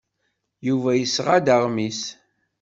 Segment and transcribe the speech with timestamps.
[0.67, 2.01] Yuba yesɣa-d aɣmis.